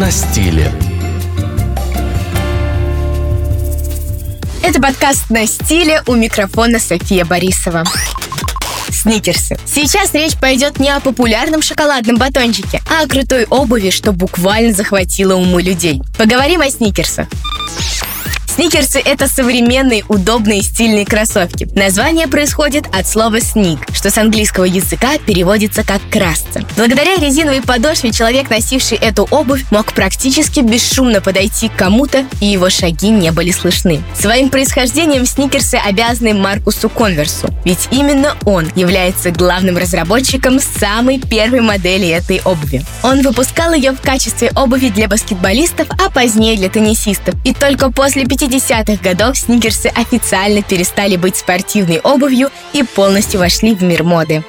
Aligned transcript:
на 0.00 0.10
стиле. 0.10 0.72
Это 4.62 4.80
подкаст 4.80 5.28
«На 5.28 5.46
стиле» 5.46 6.02
у 6.06 6.14
микрофона 6.14 6.78
София 6.78 7.26
Борисова. 7.26 7.84
Сникерсы. 8.90 9.58
Сейчас 9.66 10.14
речь 10.14 10.38
пойдет 10.38 10.80
не 10.80 10.88
о 10.88 11.00
популярном 11.00 11.60
шоколадном 11.60 12.16
батончике, 12.16 12.80
а 12.88 13.02
о 13.02 13.08
крутой 13.08 13.44
обуви, 13.50 13.90
что 13.90 14.12
буквально 14.12 14.72
захватило 14.72 15.34
умы 15.34 15.62
людей. 15.62 16.00
Поговорим 16.16 16.62
о 16.62 16.70
сникерсах. 16.70 17.26
Сникерсы— 18.60 19.00
это 19.06 19.26
современные, 19.26 20.04
удобные, 20.08 20.60
стильные 20.60 21.06
кроссовки. 21.06 21.66
Название 21.74 22.28
происходит 22.28 22.84
от 22.94 23.08
слова 23.08 23.36
«sneak», 23.36 23.78
что 23.94 24.10
с 24.10 24.18
английского 24.18 24.64
языка 24.64 25.16
переводится 25.16 25.82
как 25.82 26.02
«красться». 26.10 26.62
Благодаря 26.76 27.16
резиновой 27.16 27.62
подошве 27.62 28.12
человек, 28.12 28.50
носивший 28.50 28.98
эту 28.98 29.26
обувь, 29.30 29.64
мог 29.70 29.94
практически 29.94 30.60
бесшумно 30.60 31.22
подойти 31.22 31.70
к 31.70 31.76
кому-то, 31.76 32.26
и 32.42 32.48
его 32.48 32.68
шаги 32.68 33.08
не 33.08 33.32
были 33.32 33.50
слышны. 33.50 34.02
Своим 34.14 34.50
происхождением 34.50 35.24
сникерсы 35.24 35.76
обязаны 35.76 36.34
Маркусу 36.34 36.90
Конверсу, 36.90 37.48
ведь 37.64 37.88
именно 37.90 38.36
он 38.44 38.70
является 38.76 39.30
главным 39.30 39.78
разработчиком 39.78 40.60
самой 40.60 41.18
первой 41.18 41.62
модели 41.62 42.08
этой 42.08 42.42
обуви. 42.44 42.84
Он 43.02 43.22
выпускал 43.22 43.72
ее 43.72 43.92
в 43.92 44.02
качестве 44.02 44.50
обуви 44.54 44.90
для 44.90 45.08
баскетболистов, 45.08 45.88
а 45.98 46.10
позднее 46.10 46.58
для 46.58 46.68
теннисистов. 46.68 47.34
И 47.46 47.54
только 47.54 47.90
после 47.90 48.26
50 48.26 48.49
50-х 48.50 49.02
годов 49.02 49.38
сникерсы 49.38 49.86
официально 49.86 50.62
перестали 50.62 51.16
быть 51.16 51.36
спортивной 51.36 52.00
обувью 52.00 52.50
и 52.72 52.82
полностью 52.82 53.38
вошли 53.38 53.74
в 53.74 53.82
мир 53.82 54.02
моды. 54.02 54.42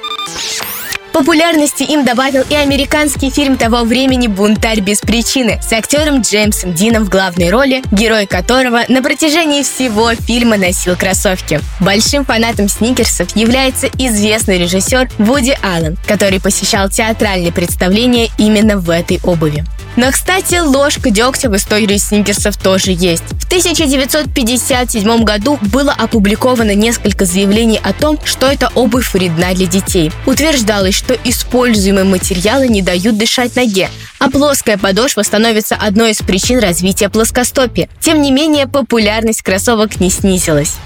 Популярности 1.12 1.82
им 1.82 2.04
добавил 2.04 2.42
и 2.48 2.54
американский 2.54 3.30
фильм 3.30 3.58
того 3.58 3.84
времени 3.84 4.28
«Бунтарь 4.28 4.80
без 4.80 5.00
причины» 5.00 5.60
с 5.62 5.70
актером 5.72 6.22
Джеймсом 6.22 6.72
Дином 6.72 7.04
в 7.04 7.10
главной 7.10 7.50
роли, 7.50 7.82
герой 7.92 8.26
которого 8.26 8.80
на 8.88 9.02
протяжении 9.02 9.62
всего 9.62 10.14
фильма 10.14 10.56
носил 10.56 10.96
кроссовки. 10.96 11.60
Большим 11.80 12.24
фанатом 12.24 12.68
сникерсов 12.68 13.36
является 13.36 13.88
известный 13.98 14.58
режиссер 14.58 15.10
Вуди 15.18 15.56
Аллен, 15.62 15.98
который 16.08 16.40
посещал 16.40 16.88
театральные 16.88 17.52
представления 17.52 18.30
именно 18.38 18.78
в 18.78 18.88
этой 18.88 19.20
обуви. 19.22 19.64
Но, 19.96 20.10
кстати, 20.10 20.58
ложка 20.58 21.10
дегтя 21.10 21.50
в 21.50 21.56
истории 21.56 21.98
сникерсов 21.98 22.56
тоже 22.56 22.92
есть. 22.92 23.24
В 23.40 23.44
1957 23.46 25.24
году 25.24 25.58
было 25.60 25.92
опубликовано 25.92 26.74
несколько 26.74 27.24
заявлений 27.24 27.80
о 27.82 27.92
том, 27.92 28.18
что 28.24 28.46
эта 28.46 28.70
обувь 28.74 29.12
вредна 29.12 29.52
для 29.52 29.66
детей. 29.66 30.10
Утверждалось, 30.26 30.94
что 30.94 31.14
используемые 31.14 32.04
материалы 32.04 32.68
не 32.68 32.80
дают 32.82 33.18
дышать 33.18 33.54
ноге, 33.56 33.90
а 34.18 34.30
плоская 34.30 34.78
подошва 34.78 35.22
становится 35.22 35.76
одной 35.76 36.12
из 36.12 36.18
причин 36.18 36.58
развития 36.58 37.08
плоскостопия. 37.08 37.88
Тем 38.00 38.22
не 38.22 38.30
менее, 38.30 38.66
популярность 38.66 39.42
кроссовок 39.42 40.00
не 40.00 40.10
снизилась. 40.10 40.76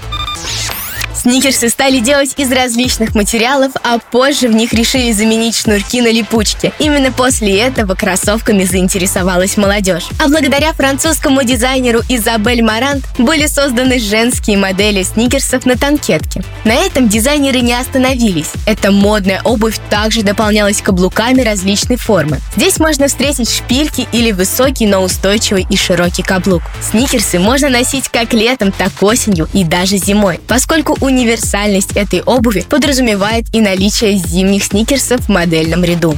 Сникерсы 1.21 1.69
стали 1.71 2.01
делать 2.01 2.35
из 2.37 2.53
различных 2.53 3.15
материалов, 3.15 3.73
а 3.83 3.99
позже 3.99 4.49
в 4.49 4.55
них 4.55 4.73
решили 4.73 5.13
заменить 5.13 5.57
шнурки 5.57 6.01
на 6.03 6.13
липучки. 6.13 6.73
Именно 6.79 7.11
после 7.11 7.59
этого 7.59 7.95
кроссовками 7.95 8.65
заинтересовалась 8.65 9.57
молодежь. 9.57 10.05
А 10.23 10.29
благодаря 10.29 10.73
французскому 10.73 11.43
дизайнеру 11.43 12.01
Изабель 12.09 12.63
Марант 12.63 13.05
были 13.19 13.47
созданы 13.47 13.99
женские 13.99 14.59
модели 14.59 15.03
сникерсов 15.03 15.65
на 15.65 15.77
танкетке. 15.77 16.43
На 16.65 16.75
этом 16.75 17.09
дизайнеры 17.09 17.61
не 17.61 17.75
остановились. 17.75 18.51
Эта 18.67 18.93
модная 18.93 19.41
обувь 19.43 19.79
также 19.89 20.23
дополнялась 20.23 20.83
каблуками 20.83 21.41
различной 21.41 21.97
формы. 21.97 22.41
Здесь 22.57 22.79
можно 22.79 23.09
встретить 23.09 23.51
шпильки 23.51 24.07
или 24.13 24.33
высокий, 24.33 24.87
но 24.87 25.03
устойчивый 25.03 25.67
и 25.69 25.77
широкий 25.77 26.23
каблук. 26.23 26.63
Сникерсы 26.83 27.39
можно 27.39 27.69
носить 27.69 28.09
как 28.09 28.33
летом, 28.33 28.73
так 28.73 28.93
осенью 29.01 29.49
и 29.53 29.65
даже 29.65 29.97
зимой, 29.97 30.41
поскольку 30.47 30.97
у 31.01 31.06
универсальность 31.07 31.93
этой 31.97 32.23
обуви 32.23 32.65
подразумевает 32.69 33.47
и 33.53 33.61
наличие 33.61 34.17
зимних 34.19 34.65
сникерсов 34.65 35.23
в 35.23 35.29
модельном 35.29 35.85
ряду. 35.85 36.15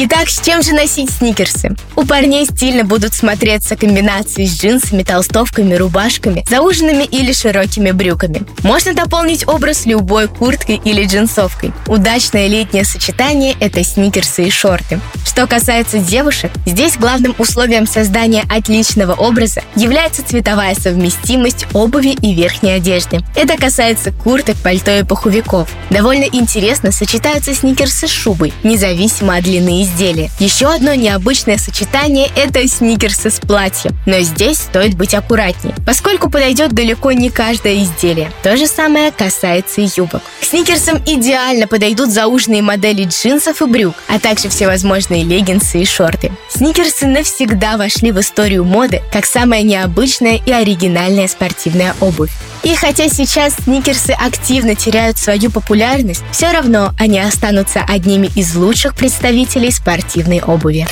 Итак, 0.00 0.28
с 0.28 0.40
чем 0.40 0.62
же 0.62 0.74
носить 0.74 1.10
сникерсы? 1.10 1.74
У 1.96 2.04
парней 2.04 2.46
стильно 2.46 2.84
будут 2.84 3.14
смотреться 3.14 3.74
комбинации 3.74 4.44
с 4.44 4.56
джинсами, 4.56 5.02
толстовками, 5.02 5.74
рубашками, 5.74 6.44
зауженными 6.48 7.02
или 7.02 7.32
широкими 7.32 7.90
брюками. 7.90 8.44
Можно 8.62 8.94
дополнить 8.94 9.48
образ 9.48 9.86
любой 9.86 10.28
курткой 10.28 10.80
или 10.84 11.04
джинсовкой. 11.04 11.72
Удачное 11.88 12.46
летнее 12.46 12.84
сочетание– 12.84 13.56
это 13.60 13.82
сникерсы 13.82 14.44
и 14.44 14.50
шорты. 14.52 15.00
Что 15.26 15.48
касается 15.48 15.98
девушек, 15.98 16.52
здесь 16.64 16.96
главным 16.96 17.34
условием 17.36 17.84
создания 17.84 18.44
отличного 18.48 19.14
образа 19.14 19.62
является 19.74 20.24
цветовая 20.24 20.76
совместимость 20.76 21.66
обуви 21.72 22.16
и 22.22 22.34
верхней 22.34 22.74
одежды. 22.74 23.18
Это 23.34 23.56
касается 23.56 24.12
курток, 24.12 24.58
пальто 24.58 24.96
и 24.96 25.02
пуховиков. 25.02 25.68
Довольно 25.90 26.26
интересно 26.30 26.92
сочетаются 26.92 27.52
сникерсы 27.52 28.06
с 28.06 28.10
шубой, 28.10 28.52
независимо 28.62 29.34
от 29.34 29.42
длины 29.42 29.87
изделия. 29.88 30.30
Еще 30.38 30.66
одно 30.66 30.94
необычное 30.94 31.58
сочетание– 31.58 32.30
это 32.36 32.66
сникерсы 32.68 33.30
с 33.30 33.40
платьем. 33.40 33.96
Но 34.06 34.20
здесь 34.20 34.58
стоит 34.58 34.96
быть 34.96 35.14
аккуратнее, 35.14 35.74
поскольку 35.86 36.30
подойдет 36.30 36.72
далеко 36.72 37.12
не 37.12 37.30
каждое 37.30 37.82
изделие. 37.82 38.30
То 38.42 38.56
же 38.56 38.66
самое 38.66 39.10
касается 39.10 39.80
и 39.80 39.88
юбок. 39.96 40.22
К 40.40 40.44
сникерсам 40.44 40.98
идеально 41.04 41.66
подойдут 41.66 42.10
зауженные 42.10 42.62
модели 42.62 43.04
джинсов 43.04 43.62
и 43.62 43.66
брюк, 43.66 43.94
а 44.08 44.18
также 44.18 44.48
всевозможные 44.48 45.24
леггинсы 45.24 45.80
и 45.80 45.84
шорты. 45.84 46.32
Сникерсы 46.48 47.06
навсегда 47.06 47.76
вошли 47.76 48.12
в 48.12 48.20
историю 48.20 48.64
моды 48.64 49.02
как 49.12 49.24
самая 49.24 49.62
необычная 49.62 50.40
и 50.44 50.52
оригинальная 50.52 51.28
спортивная 51.28 51.94
обувь. 52.00 52.30
И 52.64 52.74
хотя 52.74 53.08
сейчас 53.08 53.54
сникерсы 53.64 54.10
активно 54.10 54.74
теряют 54.74 55.16
свою 55.16 55.50
популярность, 55.50 56.22
все 56.32 56.50
равно 56.50 56.92
они 56.98 57.20
останутся 57.20 57.84
одними 57.86 58.28
из 58.34 58.54
лучших 58.56 58.94
представителей 58.94 59.70
спортивной 59.78 60.40
обуви. 60.40 60.86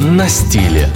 На 0.00 0.28
стиле. 0.28 0.88